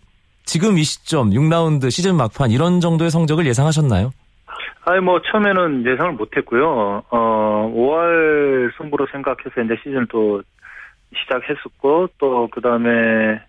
지금 0.44 0.78
이 0.78 0.84
시점 0.84 1.30
6라운드 1.30 1.90
시즌 1.90 2.16
막판 2.16 2.50
이런 2.50 2.80
정도의 2.80 3.10
성적을 3.10 3.46
예상하셨나요? 3.46 4.12
아니, 4.88 5.00
뭐, 5.00 5.20
처음에는 5.20 5.84
예상을 5.84 6.12
못 6.12 6.36
했고요. 6.36 7.02
어, 7.10 7.72
5월 7.74 8.70
승부로 8.78 9.08
생각해서 9.10 9.60
이제 9.62 9.74
시즌을 9.82 10.06
또 10.06 10.42
시작했었고, 11.12 12.10
또, 12.18 12.48
그 12.52 12.60
다음에, 12.60 13.42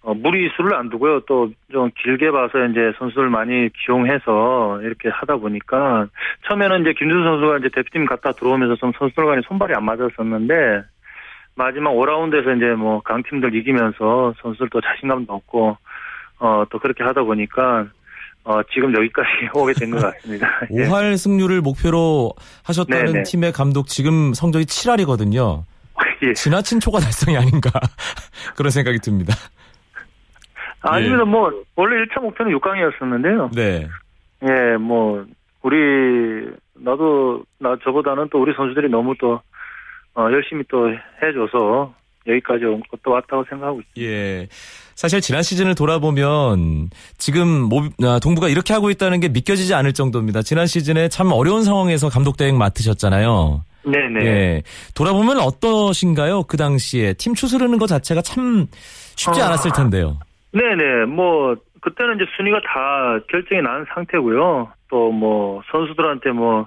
어, 0.00 0.14
무리수를 0.14 0.74
안 0.74 0.88
두고요. 0.88 1.20
또, 1.26 1.50
좀 1.70 1.90
길게 1.94 2.30
봐서 2.30 2.64
이제 2.64 2.94
선수를 2.98 3.28
많이 3.28 3.68
기용해서 3.84 4.80
이렇게 4.80 5.10
하다 5.10 5.36
보니까, 5.36 6.06
처음에는 6.48 6.80
이제 6.80 6.94
김준수 6.94 7.24
선수가 7.24 7.58
이제 7.58 7.68
대표팀 7.68 8.06
갔다 8.06 8.32
들어오면서 8.32 8.76
좀 8.76 8.92
선수들 8.98 9.26
간에 9.26 9.42
손발이 9.44 9.74
안 9.74 9.84
맞았었는데, 9.84 10.82
마지막 11.56 11.90
5라운드에서 11.90 12.56
이제 12.56 12.74
뭐 12.74 13.02
강팀들 13.02 13.54
이기면서 13.54 14.32
선수들도 14.40 14.80
자신감도 14.80 15.30
얻고, 15.30 15.76
어, 16.38 16.64
또 16.70 16.78
그렇게 16.78 17.04
하다 17.04 17.24
보니까, 17.24 17.88
어, 18.44 18.62
지금 18.72 18.94
여기까지 18.94 19.28
오게 19.54 19.72
된 19.72 19.90
것 19.90 20.00
같습니다. 20.00 20.48
예. 20.72 20.86
5할 20.86 21.16
승률을 21.16 21.60
목표로 21.62 22.32
하셨다는 22.64 23.06
네네. 23.06 23.22
팀의 23.24 23.52
감독 23.52 23.86
지금 23.88 24.34
성적이 24.34 24.66
7할이거든요. 24.66 25.62
예. 26.22 26.32
지나친 26.34 26.80
초과 26.80 27.00
달성이 27.00 27.36
아닌가 27.36 27.70
그런 28.56 28.70
생각이 28.70 28.98
듭니다. 28.98 29.34
아닙니다. 30.82 31.24
뭐, 31.24 31.50
원래 31.76 32.04
1차 32.04 32.20
목표는 32.20 32.52
6강이었었는데요. 32.58 33.54
네. 33.54 33.88
예, 34.42 34.76
뭐, 34.76 35.24
우리, 35.62 36.46
나도, 36.74 37.44
나, 37.58 37.74
저보다는 37.82 38.28
또 38.30 38.42
우리 38.42 38.52
선수들이 38.54 38.90
너무 38.90 39.14
또, 39.18 39.40
어, 40.14 40.28
열심히 40.30 40.62
또 40.68 40.90
해줘서 41.22 41.94
여기까지 42.26 42.66
온 42.66 42.82
것도 42.90 43.10
왔다고 43.12 43.44
생각하고 43.48 43.80
있습니다. 43.80 44.12
예. 44.12 44.46
사실 44.94 45.20
지난 45.20 45.42
시즌을 45.42 45.74
돌아보면 45.74 46.90
지금 47.18 47.48
모- 47.48 47.88
아, 48.02 48.18
동부가 48.22 48.48
이렇게 48.48 48.72
하고 48.72 48.90
있다는 48.90 49.20
게 49.20 49.28
믿겨지지 49.28 49.74
않을 49.74 49.92
정도입니다. 49.92 50.42
지난 50.42 50.66
시즌에 50.66 51.08
참 51.08 51.32
어려운 51.32 51.62
상황에서 51.64 52.08
감독 52.08 52.36
대행 52.36 52.56
맡으셨잖아요. 52.58 53.62
네네. 53.86 54.24
예. 54.24 54.62
돌아보면 54.94 55.38
어떠신가요? 55.40 56.44
그 56.44 56.56
당시에 56.56 57.12
팀 57.14 57.34
추스르는 57.34 57.78
것 57.78 57.86
자체가 57.86 58.22
참 58.22 58.66
쉽지 59.16 59.42
아. 59.42 59.46
않았을 59.46 59.72
텐데요. 59.72 60.18
네네, 60.52 61.06
뭐, 61.06 61.56
그때는 61.80 62.14
이제 62.16 62.24
순위가 62.36 62.60
다 62.60 63.18
결정이 63.30 63.60
난 63.60 63.84
상태고요. 63.92 64.68
또 64.88 65.10
뭐, 65.10 65.60
선수들한테 65.70 66.30
뭐, 66.30 66.66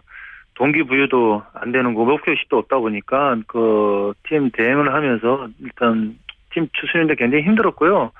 동기부여도 0.55 1.41
안 1.53 1.71
되는 1.71 1.93
거, 1.93 2.03
목표의식도 2.03 2.57
없다 2.57 2.77
보니까, 2.77 3.37
그, 3.47 4.13
팀 4.27 4.51
대행을 4.51 4.93
하면서, 4.93 5.47
일단, 5.61 6.17
팀 6.57 6.67
추스는데 6.73 7.15
굉장히 7.15 7.43
힘들었고요. 7.43 8.11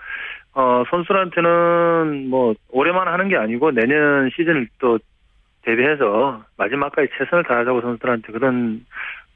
어, 0.54 0.84
선수들한테는 0.90 2.30
뭐, 2.30 2.54
올해만 2.70 3.08
하는 3.08 3.30
게 3.30 3.36
아니고, 3.36 3.72
내년 3.72 4.30
시즌을 4.36 4.68
또 4.80 5.00
대비해서, 5.64 6.42
마지막까지 6.58 7.10
최선을 7.18 7.44
다하자고 7.44 7.82
선수들한테 7.82 8.32
그런 8.32 8.86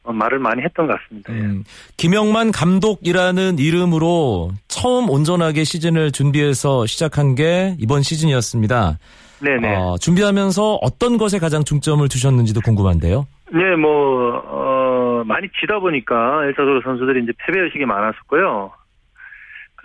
어, 0.03 0.12
말을 0.13 0.39
많이 0.39 0.63
했던 0.63 0.88
것 0.88 1.00
같습니다. 1.00 1.34
예. 1.34 1.39
음, 1.39 1.63
김영만 1.98 2.51
감독이라는 2.51 3.60
이름으로 3.60 4.51
처음 4.67 5.10
온전하게 5.10 5.63
시즌을 5.63 6.12
준비해서 6.12 6.88
시작한 6.88 7.36
게 7.36 7.75
이번 7.79 8.01
시즌이었습니다. 8.01 8.98
네네. 9.43 9.75
어, 9.75 9.98
준비하면서 10.00 10.79
어떤 10.81 11.17
것에 11.17 11.38
가장 11.38 11.63
중점을 11.63 12.08
두셨는지도 12.08 12.62
궁금한데요. 12.62 13.27
네, 13.53 13.75
뭐, 13.75 14.41
어, 14.43 15.24
많이 15.25 15.48
지다 15.60 15.79
보니까, 15.79 16.46
일차적으로 16.46 16.81
선수들이 16.81 17.24
이제 17.24 17.34
패배 17.46 17.60
의식이 17.60 17.86
많았었고요. 17.86 18.72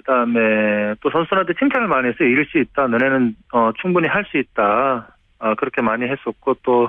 그 0.06 0.12
다음에 0.12 0.94
또 1.00 1.10
선수들한테 1.10 1.54
칭찬을 1.58 1.88
많이 1.88 2.08
했어요. 2.08 2.28
이길 2.28 2.46
수 2.46 2.58
있다. 2.58 2.86
너네는, 2.86 3.34
어, 3.52 3.72
충분히 3.82 4.06
할 4.06 4.24
수 4.30 4.38
있다. 4.38 5.08
어, 5.40 5.54
그렇게 5.56 5.82
많이 5.82 6.04
했었고, 6.04 6.54
또, 6.62 6.88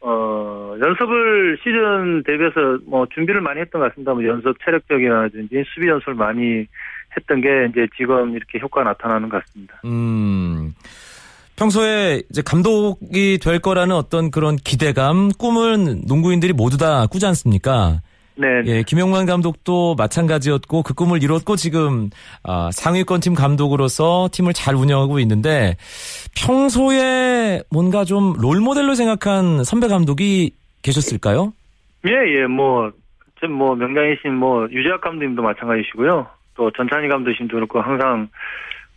어, 0.00 0.76
연습을 0.78 1.56
시즌 1.62 2.22
대비해서 2.24 2.78
뭐 2.86 3.06
준비를 3.14 3.40
많이 3.40 3.60
했던 3.62 3.80
것 3.80 3.88
같습니다. 3.88 4.12
뭐 4.12 4.22
연습 4.26 4.54
체력적이라든지 4.62 5.64
수비 5.74 5.88
연습을 5.88 6.12
많이 6.14 6.66
했던 7.16 7.40
게 7.40 7.68
이제 7.70 7.86
지금 7.96 8.36
이렇게 8.36 8.58
효과가 8.58 8.90
나타나는 8.90 9.30
것 9.30 9.42
같습니다. 9.42 9.80
음, 9.86 10.74
평소에 11.56 12.22
이제 12.28 12.42
감독이 12.44 13.38
될 13.42 13.60
거라는 13.60 13.96
어떤 13.96 14.30
그런 14.30 14.56
기대감, 14.56 15.30
꿈은 15.38 16.02
농구인들이 16.06 16.52
모두 16.52 16.76
다 16.76 17.06
꾸지 17.06 17.24
않습니까? 17.24 18.00
네. 18.36 18.62
예, 18.66 18.82
김영만 18.82 19.26
감독도 19.26 19.94
마찬가지였고 19.94 20.82
그 20.82 20.94
꿈을 20.94 21.22
이뤘고 21.22 21.56
지금 21.56 22.10
아, 22.42 22.70
상위권 22.72 23.20
팀 23.20 23.34
감독으로서 23.34 24.28
팀을 24.32 24.52
잘 24.52 24.74
운영하고 24.74 25.20
있는데 25.20 25.76
평소에 26.36 27.62
뭔가 27.70 28.04
좀 28.04 28.34
롤모델로 28.40 28.94
생각한 28.94 29.62
선배 29.62 29.86
감독이 29.86 30.52
계셨을까요? 30.82 31.52
예, 32.06 32.10
예, 32.10 32.46
뭐, 32.46 32.92
좀 33.40 33.52
뭐, 33.52 33.74
명장이신 33.74 34.34
뭐, 34.34 34.68
유재학 34.70 35.00
감독님도 35.00 35.42
마찬가지시고요. 35.42 36.26
또 36.54 36.70
전찬희 36.70 37.08
감독님도 37.08 37.56
그렇고, 37.56 37.80
항상, 37.80 38.28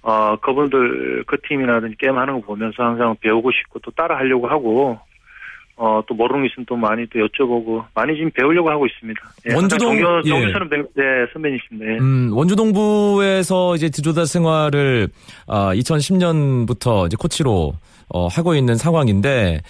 어, 0.02 0.36
그분들, 0.38 1.24
그 1.26 1.38
팀이라든지 1.48 1.96
게임 1.98 2.18
하는 2.18 2.42
거 2.42 2.48
보면서 2.48 2.84
항상 2.84 3.16
배우고 3.22 3.52
싶고, 3.52 3.80
또 3.80 3.92
따라 3.92 4.18
하려고 4.18 4.48
하고, 4.48 5.00
어, 5.80 6.02
또 6.08 6.16
모르는 6.16 6.42
게 6.42 6.50
있으면 6.52 6.66
또 6.68 6.76
많이 6.76 7.06
또 7.08 7.20
여쭤보고, 7.20 7.84
많이 7.94 8.16
지금 8.16 8.32
배우려고 8.32 8.70
하고 8.72 8.88
있습니다. 8.88 9.20
예, 9.50 9.54
원주동- 9.54 9.80
동료, 9.80 10.22
예. 10.26 10.30
동료처럼, 10.30 10.70
배- 10.70 10.78
네, 10.96 11.04
선배님이십니다. 11.34 11.92
예. 11.94 11.98
음, 12.00 12.32
원주동부에서 12.34 13.76
이제 13.76 13.90
지도자 13.90 14.26
생활을 14.26 15.10
아, 15.48 15.74
2010년부터 15.76 17.06
이제 17.08 17.16
코치로 17.20 17.74
어, 18.10 18.28
하고 18.28 18.56
있는 18.56 18.76
상황인데 18.76 19.62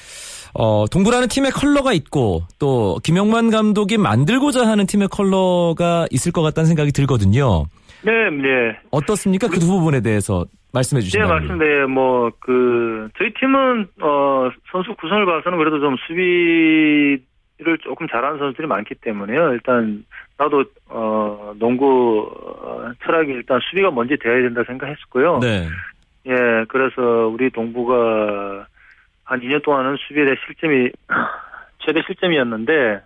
어, 0.53 0.85
동부라는 0.89 1.27
팀의 1.27 1.51
컬러가 1.51 1.93
있고 1.93 2.43
또 2.59 2.99
김영만 3.03 3.49
감독이 3.51 3.97
만들고자 3.97 4.65
하는 4.67 4.85
팀의 4.87 5.07
컬러가 5.09 6.07
있을 6.11 6.31
것 6.31 6.41
같다는 6.41 6.67
생각이 6.67 6.91
들거든요. 6.91 7.65
네, 8.03 8.11
네. 8.31 8.77
어떻습니까? 8.91 9.47
그 9.49 9.59
두 9.59 9.67
부분에 9.67 10.01
대해서 10.01 10.45
말씀해 10.77 11.01
네, 11.01 11.05
주시면 11.05 11.27
맞습니다. 11.27 11.65
예, 11.65 11.85
뭐, 11.85 12.31
그, 12.39 13.09
저희 13.17 13.33
팀은, 13.33 13.87
어, 14.01 14.49
선수 14.71 14.93
구성을 14.95 15.25
봐서는 15.25 15.57
그래도 15.57 15.79
좀 15.79 15.95
수비를 16.07 17.77
조금 17.83 18.07
잘하는 18.07 18.39
선수들이 18.39 18.67
많기 18.67 18.95
때문에요. 18.95 19.53
일단, 19.53 20.05
나도, 20.37 20.65
어, 20.89 21.53
농구, 21.57 22.29
어, 22.61 22.91
철학이 23.03 23.31
일단 23.31 23.59
수비가 23.69 23.91
먼저 23.91 24.15
돼야 24.17 24.41
된다 24.41 24.63
생각했었고요. 24.65 25.39
네. 25.39 25.67
예, 26.27 26.65
그래서 26.67 27.27
우리 27.27 27.49
동부가 27.49 28.67
한 29.23 29.39
2년 29.41 29.63
동안은 29.63 29.97
수비에 30.07 30.25
대해 30.25 30.35
실점이, 30.45 30.91
최대 31.85 32.01
실점이었는데, 32.05 33.01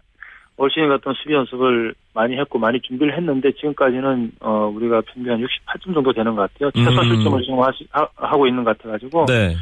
올 0.58 0.70
시즌 0.70 0.90
같은 0.90 1.14
수비 1.14 1.34
연습을 1.34 1.96
많이 2.14 2.38
했고 2.38 2.60
많이 2.60 2.80
준비를 2.82 3.16
했는데 3.18 3.52
지금까지는 3.54 4.32
어 4.42 4.72
우리가 4.74 5.02
평균 5.02 5.34
한 5.34 5.40
68점 5.40 5.94
정도 5.94 6.14
되는 6.14 6.36
것 6.36 6.52
같아요. 6.54 6.72
최소 6.72 7.02
음. 7.02 7.16
실점을 7.16 7.42
지금 7.42 7.60
하시, 7.62 7.88
하, 7.92 8.38
고 8.38 8.48
있는 8.48 8.64
것 8.64 8.78
같아가지고 8.78 9.26
네. 9.26 9.56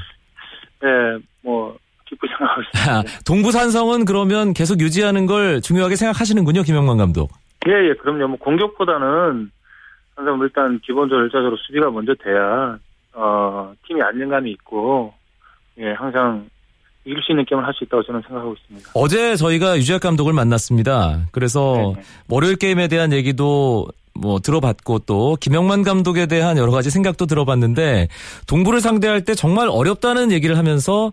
예, 0.83 1.19
뭐 1.41 1.77
기쁘게 2.05 2.27
생각하고 2.37 2.61
아, 2.75 2.99
있습니다. 2.99 3.23
동부 3.25 3.51
산성은 3.51 4.05
그러면 4.05 4.53
계속 4.53 4.79
유지하는 4.81 5.25
걸 5.25 5.61
중요하게 5.61 5.95
생각하시는군요, 5.95 6.63
김영만 6.63 6.97
감독. 6.97 7.31
예, 7.67 7.71
예, 7.89 7.93
그럼요. 7.93 8.27
뭐 8.27 8.37
공격보다는 8.37 9.51
항상 10.15 10.39
일단 10.41 10.79
기본적으로 10.79 11.25
일차적으로 11.25 11.55
수비가 11.57 11.89
먼저 11.91 12.13
돼야 12.15 12.77
어 13.13 13.73
팀이 13.87 14.01
안정감이 14.01 14.51
있고 14.51 15.13
예, 15.77 15.91
항상 15.93 16.49
이길 17.09 17.21
수 17.23 17.31
있는 17.31 17.45
게임을 17.45 17.65
할 17.65 17.73
수 17.73 17.83
있다고 17.83 18.03
저는 18.03 18.21
생각하고 18.27 18.53
있습니다. 18.53 18.89
어제 18.93 19.35
저희가 19.35 19.77
유재학 19.77 20.01
감독을 20.01 20.33
만났습니다. 20.33 21.21
그래서 21.31 21.93
네네. 21.95 22.05
월요일 22.29 22.55
게임에 22.57 22.87
대한 22.87 23.11
얘기도 23.13 23.87
뭐 24.13 24.39
들어봤고 24.39 24.99
또 24.99 25.37
김영만 25.39 25.83
감독에 25.83 26.25
대한 26.25 26.57
여러 26.57 26.71
가지 26.71 26.89
생각도 26.89 27.25
들어봤는데 27.25 28.09
동부를 28.47 28.81
상대할 28.81 29.23
때 29.23 29.33
정말 29.33 29.69
어렵다는 29.69 30.31
얘기를 30.31 30.57
하면서 30.57 31.11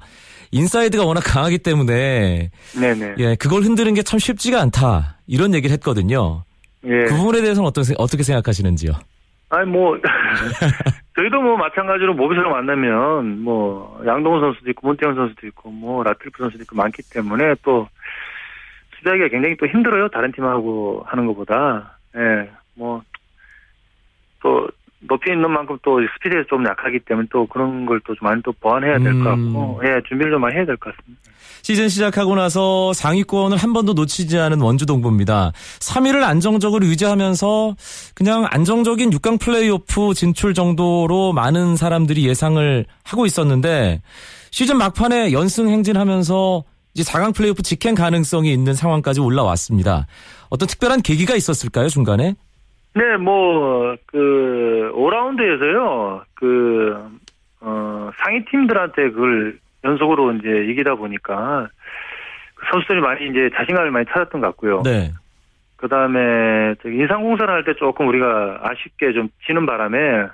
인사이드가 0.51 1.05
워낙 1.05 1.21
강하기 1.25 1.59
때문에 1.59 2.51
네네. 2.81 3.15
예 3.19 3.35
그걸 3.37 3.63
흔드는 3.63 3.95
게 3.95 4.03
참 4.03 4.19
쉽지가 4.19 4.61
않다 4.63 5.19
이런 5.27 5.55
얘기를 5.55 5.73
했거든요. 5.75 6.43
예. 6.85 7.05
그 7.09 7.15
부분에 7.17 7.41
대해서는 7.43 7.67
어떤 7.67 7.85
어떻게 7.99 8.23
생각하시는지요? 8.23 8.93
아니 9.51 9.71
뭐 9.71 9.97
저희도 11.17 11.43
뭐 11.43 11.57
마찬가지로 11.57 12.15
모비스를 12.15 12.51
만나면 12.51 13.41
뭐 13.43 14.03
양동훈 14.07 14.41
선수도 14.41 14.71
있고 14.71 14.89
문태현 14.89 15.15
선수도 15.15 15.47
있고 15.49 15.71
뭐 15.71 16.03
라틀프 16.03 16.39
선수도 16.39 16.63
있고 16.63 16.77
많기 16.77 17.03
때문에 17.11 17.55
또 17.63 17.89
수비하기가 18.97 19.29
굉장히 19.29 19.57
또 19.57 19.67
힘들어요. 19.67 20.09
다른 20.09 20.31
팀하고 20.33 21.05
하는 21.07 21.27
것보다. 21.27 21.99
예 22.17 22.49
뭐 22.79 23.03
또 24.43 24.69
높이 25.09 25.31
있는 25.33 25.51
만큼 25.51 25.79
또 25.83 25.99
스피드에 26.17 26.45
좀 26.49 26.65
약하기 26.67 27.01
때문에 27.01 27.29
또 27.33 27.47
그런 27.47 27.87
걸 27.87 28.01
또 28.01 28.15
좀 28.15 28.29
많이 28.29 28.43
또 28.43 28.53
보완해야 28.53 28.99
될것 28.99 29.15
음. 29.15 29.53
같고 29.53 29.81
예 29.85 30.01
준비를 30.09 30.33
좀 30.33 30.41
많이 30.41 30.55
해야 30.57 30.65
될 30.67 30.77
것 30.77 30.95
같습니다. 30.97 31.23
시즌 31.63 31.89
시작하고 31.89 32.37
나서 32.37 32.93
상위권을 32.93 33.57
한 33.57 33.73
번도 33.73 33.95
놓치지 33.95 34.39
않은 34.39 34.61
원주 34.61 34.87
동부입니다. 34.87 35.51
3위를 35.81 36.23
안정적으로 36.23 36.87
유지하면서 36.87 37.75
그냥 38.15 38.47
안정적인 38.49 39.11
6강 39.11 39.41
플레이오프 39.41 40.15
진출 40.15 40.55
정도로 40.55 41.33
많은 41.33 41.75
사람들이 41.75 42.27
예상을 42.29 42.87
하고 43.03 43.27
있었는데 43.27 44.01
시즌 44.53 44.79
막판에 44.79 45.33
연승 45.33 45.69
행진하면서 45.69 46.63
이제 46.95 47.03
4강 47.13 47.35
플레이오프 47.35 47.63
직행 47.63 47.95
가능성이 47.95 48.53
있는 48.53 48.73
상황까지 48.75 49.21
올라왔습니다. 49.21 50.07
어떤 50.49 50.69
특별한 50.69 51.03
계기가 51.03 51.35
있었을까요, 51.35 51.89
중간에? 51.89 52.37
네, 52.97 53.17
뭐, 53.19 53.95
그, 54.07 54.91
5라운드에서요, 54.95 56.23
그, 56.35 56.97
어, 57.61 58.11
상위 58.17 58.43
팀들한테 58.47 59.11
그걸 59.11 59.59
연속으로 59.85 60.33
이제 60.33 60.65
이기다 60.71 60.95
보니까, 60.95 61.69
그 62.55 62.67
선수들이 62.73 63.01
많이 63.03 63.29
이제 63.29 63.51
자신감을 63.55 63.91
많이 63.91 64.07
찾았던 64.07 64.41
것 64.41 64.47
같고요. 64.49 64.81
네. 64.83 65.11
그 65.77 65.89
다음에, 65.89 66.75
저기 66.83 66.97
인상공사를 66.97 67.53
할 67.53 67.65
때 67.65 67.75
조금 67.75 68.09
우리가 68.09 68.61
아쉽게 68.63 69.13
좀 69.13 69.29
지는 69.47 69.67
바람에, 69.67 70.29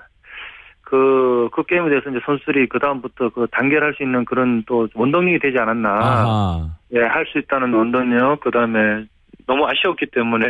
그, 0.82 1.48
그 1.52 1.64
게임에 1.64 1.88
대해서 1.88 2.10
이제 2.10 2.20
선수들이 2.24 2.68
그다음부터 2.68 3.30
그 3.30 3.48
단계를 3.50 3.88
할 3.88 3.94
수 3.94 4.04
있는 4.04 4.24
그런 4.24 4.62
또 4.66 4.86
원동력이 4.94 5.40
되지 5.40 5.58
않았나. 5.58 5.88
아하. 5.90 6.66
예, 6.94 7.00
할 7.00 7.26
수 7.26 7.38
있다는 7.38 7.72
원동력, 7.74 8.38
그 8.38 8.52
다음에 8.52 9.04
너무 9.48 9.66
아쉬웠기 9.66 10.06
때문에, 10.12 10.46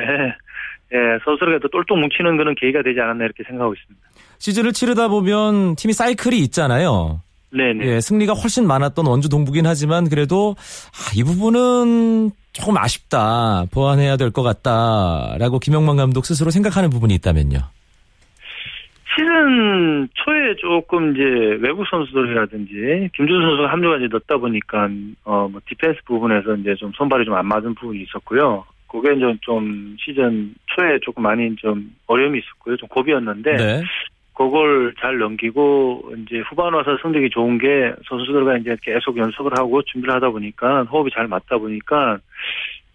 예, 0.94 1.18
선수들에게 1.24 1.68
똘똘 1.72 1.98
뭉치는 1.98 2.36
그런 2.36 2.54
계기가 2.54 2.82
되지 2.82 3.00
않았나 3.00 3.24
이렇게 3.24 3.42
생각하고 3.44 3.74
있습니다. 3.74 4.06
시즌을 4.38 4.72
치르다 4.72 5.08
보면 5.08 5.76
팀이 5.76 5.92
사이클이 5.94 6.38
있잖아요. 6.40 7.20
네네. 7.54 7.86
예, 7.86 8.00
승리가 8.00 8.32
훨씬 8.32 8.66
많았던 8.66 9.06
원주 9.06 9.28
동부긴 9.28 9.66
하지만 9.66 10.08
그래도 10.08 10.54
아, 10.58 11.12
이 11.16 11.22
부분은 11.22 12.30
조금 12.52 12.76
아쉽다. 12.76 13.64
보완해야 13.72 14.16
될 14.16 14.30
것 14.30 14.42
같다라고 14.42 15.58
김영만 15.58 15.96
감독 15.96 16.24
스스로 16.26 16.50
생각하는 16.50 16.90
부분이 16.90 17.14
있다면요. 17.14 17.58
시즌 19.14 20.08
초에 20.14 20.56
조금 20.58 21.12
이제 21.14 21.22
외국 21.60 21.84
선수들이라든지 21.90 23.10
김주성 23.14 23.46
선수가 23.46 23.70
합류가 23.70 23.96
이제 23.98 24.08
늦다 24.10 24.38
보니까 24.38 24.88
어뭐 25.24 25.52
디펜스 25.68 26.00
부분에서 26.06 26.54
이제 26.56 26.74
좀 26.76 26.90
손발이 26.94 27.26
좀 27.26 27.34
안 27.34 27.46
맞은 27.46 27.74
부분이 27.74 28.02
있었고요. 28.04 28.64
그게 28.92 29.18
좀, 29.18 29.38
좀 29.40 29.96
시즌 29.98 30.54
초에 30.66 30.98
조금 31.00 31.22
많이 31.22 31.56
좀 31.56 31.90
어려움이 32.06 32.38
있었고요. 32.38 32.76
좀 32.76 32.88
고비였는데 32.90 33.56
네. 33.56 33.82
그걸 34.34 34.94
잘 35.00 35.18
넘기고 35.18 36.12
이제 36.18 36.42
후반 36.48 36.74
와서 36.74 36.96
성적이 37.00 37.30
좋은 37.30 37.58
게 37.58 37.92
선수들과 38.08 38.58
이제 38.58 38.76
계속 38.82 39.16
연습을 39.16 39.52
하고 39.56 39.82
준비를 39.82 40.14
하다 40.14 40.30
보니까 40.30 40.82
호흡이 40.84 41.10
잘 41.14 41.26
맞다 41.26 41.58
보니까 41.58 42.18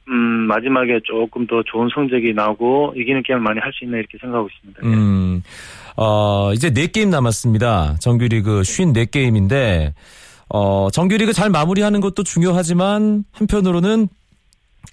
음 0.10 0.14
마지막에 0.48 1.00
조금 1.04 1.46
더 1.48 1.62
좋은 1.64 1.90
성적이 1.94 2.34
나고 2.34 2.94
이기는 2.96 3.24
게임을 3.24 3.42
많이 3.42 3.60
할 3.60 3.72
수 3.74 3.84
있나 3.84 3.98
이렇게 3.98 4.18
생각하고 4.20 4.48
있습니다. 4.54 4.82
예. 4.84 4.88
음, 4.88 5.42
어, 5.98 6.54
이제 6.54 6.70
4게임 6.70 7.10
남았습니다. 7.10 7.98
정규리그 8.00 8.62
54게임인데, 8.62 9.94
어, 10.50 10.90
정규리그 10.92 11.34
잘 11.34 11.50
마무리하는 11.50 12.00
것도 12.00 12.24
중요하지만, 12.24 13.26
한편으로는 13.34 14.08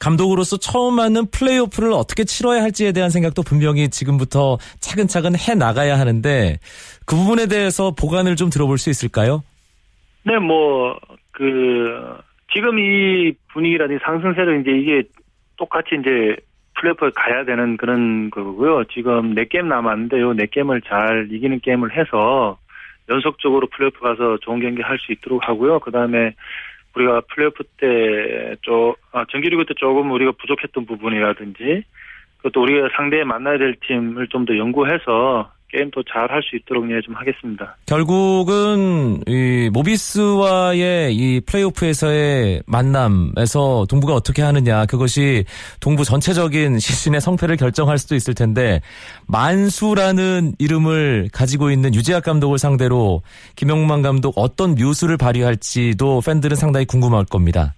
감독으로서 0.00 0.57
처음 0.57 0.94
맞는 0.96 1.30
플레이오프를 1.30 1.92
어떻게 1.92 2.24
치러야 2.24 2.62
할지에 2.62 2.92
대한 2.92 3.11
생각도 3.11 3.42
분명히 3.42 3.88
지금부터 3.88 4.59
차근차근 4.80 5.33
해 5.37 5.54
나가야 5.54 5.98
하는데, 5.98 6.59
그 7.07 7.16
부분에 7.16 7.46
대해서 7.46 7.92
보관을 7.92 8.37
좀 8.37 8.50
들어볼 8.50 8.78
수 8.78 8.90
있을까요? 8.90 9.42
네, 10.24 10.38
뭐, 10.38 10.96
그, 11.33 12.16
지금 12.52 12.78
이 12.78 13.33
분위기라든지 13.52 14.02
상승세를 14.04 14.61
이제 14.61 14.70
이게 14.70 15.02
똑같이 15.57 15.96
이제 16.00 16.37
플레이오프에 16.76 17.11
가야 17.14 17.44
되는 17.44 17.76
그런 17.76 18.30
거고요. 18.30 18.85
지금 18.92 19.35
네 19.35 19.46
게임 19.46 19.68
남았는데 19.68 20.20
요네 20.20 20.46
게임을 20.50 20.83
잘 20.83 21.28
이기는 21.30 21.61
게임을 21.61 21.96
해서 21.96 22.59
연속적으로 23.09 23.68
플레이오프 23.68 24.00
가서 24.00 24.38
좋은 24.42 24.61
경기 24.61 24.83
할 24.83 24.98
수 24.98 25.12
있도록 25.12 25.48
하고요. 25.48 25.78
그 25.80 25.90
다음에 25.90 26.35
우리가 26.94 27.22
플레이오프 27.28 27.64
때, 27.78 28.57
조, 28.62 28.96
아, 29.12 29.24
정규리그 29.30 29.64
때 29.66 29.74
조금 29.76 30.11
우리가 30.12 30.33
부족했던 30.33 30.87
부분이라든지 30.87 31.85
그것도 32.38 32.62
우리가 32.62 32.88
상대에 32.96 33.24
만나야 33.24 33.59
될 33.59 33.74
팀을 33.87 34.28
좀 34.28 34.44
더 34.44 34.57
연구해서 34.57 35.50
게임도 35.74 36.04
잘 36.04 36.30
할 36.30 36.42
수 36.42 36.56
있도록 36.56 36.88
예, 36.90 37.00
좀 37.00 37.14
하겠습니다. 37.14 37.76
결국은 37.87 39.20
이 39.26 39.70
모비스와의 39.72 41.14
이 41.14 41.40
플레이오프에서의 41.46 42.62
만남에서 42.66 43.87
동부가 43.88 44.14
어떻게 44.14 44.42
하느냐 44.42 44.87
그것이 44.87 45.44
동부 45.80 46.04
전체적인 46.04 46.78
시즌의 46.80 47.20
성패를 47.20 47.56
결정할 47.56 47.98
수도 47.98 48.14
있을 48.14 48.34
텐데 48.34 48.80
만수라는 49.26 50.52
이름을 50.58 51.30
가지고 51.32 51.70
있는 51.70 51.94
유재학 51.94 52.22
감독을 52.24 52.58
상대로 52.58 53.22
김영만 53.56 54.02
감독 54.02 54.34
어떤 54.37 54.74
묘수를 54.74 55.16
발휘할지도 55.16 56.20
팬들은 56.24 56.56
상당히 56.56 56.87
궁금할 56.87 57.24
겁니다. 57.24 57.74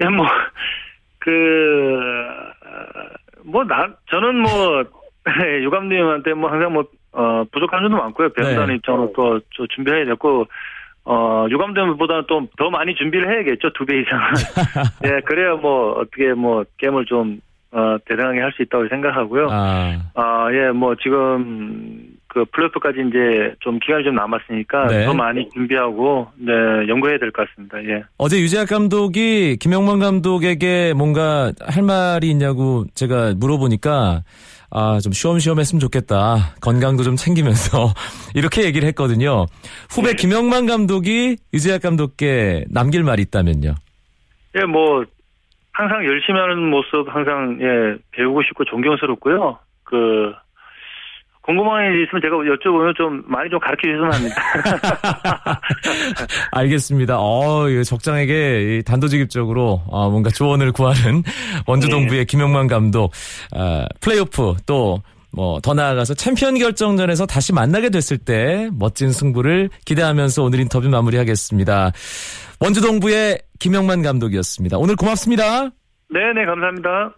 예, 0.00 0.08
뭐, 0.08 0.26
그, 1.18 1.30
뭐, 3.44 3.64
나, 3.64 3.88
저는 4.10 4.42
뭐, 4.42 4.84
유감님한테 5.64 6.34
뭐 6.34 6.50
항상 6.50 6.72
뭐, 6.72 6.84
어, 7.12 7.44
부족한 7.52 7.82
점도 7.82 7.96
많고요. 7.96 8.30
배운다는 8.32 8.68
네. 8.68 8.74
입장으로 8.76 9.12
또, 9.14 9.40
저 9.56 9.66
준비해야 9.74 10.04
됐고, 10.06 10.46
어, 11.04 11.46
유감님보다는 11.50 12.24
또 12.28 12.46
더 12.58 12.70
많이 12.70 12.94
준비를 12.94 13.30
해야겠죠. 13.32 13.72
두 13.72 13.84
배 13.86 14.00
이상은. 14.00 14.24
예, 15.06 15.20
그래야 15.24 15.54
뭐, 15.54 15.92
어떻게 16.00 16.32
뭐, 16.34 16.64
게임을 16.78 17.06
좀, 17.06 17.40
어, 17.72 17.96
대단하게 18.06 18.40
할 18.40 18.52
수 18.52 18.62
있다고 18.62 18.88
생각하고요. 18.88 19.48
아, 19.50 19.96
아, 20.14 20.48
예, 20.52 20.70
뭐, 20.70 20.94
지금, 20.96 22.16
그, 22.28 22.44
플레이오프까지 22.52 22.98
이제 23.08 23.54
좀 23.60 23.78
기간이 23.78 24.04
좀 24.04 24.14
남았으니까 24.16 24.86
네. 24.88 25.06
더 25.06 25.14
많이 25.14 25.48
준비하고, 25.50 26.28
네, 26.36 26.52
연구해야 26.88 27.18
될 27.18 27.32
것 27.32 27.48
같습니다. 27.48 27.82
예. 27.84 28.02
어제 28.18 28.38
유재학 28.40 28.68
감독이 28.68 29.56
김영만 29.58 29.98
감독에게 29.98 30.92
뭔가 30.94 31.52
할 31.66 31.82
말이 31.82 32.28
있냐고 32.30 32.84
제가 32.94 33.32
물어보니까 33.38 34.22
아, 34.70 34.98
좀 35.00 35.12
쉬엄쉬엄 35.12 35.58
했으면 35.58 35.80
좋겠다. 35.80 36.54
건강도 36.60 37.02
좀 37.02 37.16
챙기면서. 37.16 37.94
이렇게 38.34 38.64
얘기를 38.64 38.86
했거든요. 38.88 39.46
후배 39.90 40.10
네. 40.10 40.14
김영만 40.14 40.66
감독이 40.66 41.36
유재학 41.54 41.82
감독께 41.82 42.64
남길 42.70 43.02
말이 43.02 43.22
있다면요. 43.22 43.74
예, 44.56 44.64
뭐, 44.64 45.04
항상 45.72 46.04
열심히 46.04 46.38
하는 46.38 46.68
모습 46.70 47.08
항상, 47.08 47.58
예, 47.60 47.96
배우고 48.12 48.42
싶고 48.42 48.64
존경스럽고요. 48.64 49.58
그, 49.84 50.34
궁금한 51.48 51.92
게 51.92 52.02
있으면 52.02 52.20
제가 52.20 52.36
여쭤보면 52.36 52.94
좀 52.94 53.22
많이 53.26 53.48
좀 53.48 53.58
가르쳐 53.58 53.80
주시면 53.82 54.12
합니다. 54.12 55.60
알겠습니다. 56.52 57.16
어, 57.18 57.66
적장에게 57.82 58.76
이 58.76 58.82
단도직입적으로 58.82 59.80
어, 59.86 60.10
뭔가 60.10 60.28
조언을 60.28 60.72
구하는 60.72 61.22
원주동부의 61.66 62.26
김영만 62.26 62.66
감독. 62.66 63.12
아, 63.56 63.86
플레이오프 64.02 64.56
또 64.66 65.00
뭐 65.32 65.60
더 65.62 65.74
나아가서 65.74 66.14
챔피언 66.14 66.58
결정전에서 66.58 67.26
다시 67.26 67.52
만나게 67.52 67.90
됐을 67.90 68.18
때 68.18 68.70
멋진 68.72 69.12
승부를 69.12 69.70
기대하면서 69.84 70.42
오늘 70.42 70.60
인터뷰 70.60 70.88
마무리하겠습니다. 70.88 71.92
원주동부의 72.60 73.38
김영만 73.58 74.02
감독이었습니다. 74.02 74.78
오늘 74.78 74.96
고맙습니다. 74.96 75.70
네네, 76.10 76.46
감사합니다. 76.46 77.14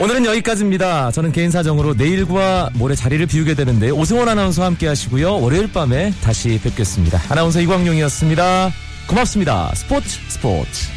오늘은 0.00 0.26
여기까지입니다. 0.26 1.12
저는 1.12 1.30
개인 1.32 1.50
사정으로 1.50 1.94
내일과 1.94 2.68
모레 2.74 2.94
자리를 2.96 3.24
비우게 3.26 3.54
되는데 3.54 3.90
오승원 3.90 4.28
아나운서와 4.28 4.66
함께 4.66 4.88
하시고요. 4.88 5.40
월요일 5.40 5.72
밤에 5.72 6.12
다시 6.22 6.60
뵙겠습니다. 6.62 7.20
아나운서 7.28 7.60
이광용이었습니다. 7.60 8.72
고맙습니다. 9.06 9.72
스포츠 9.74 10.18
스포츠. 10.28 10.88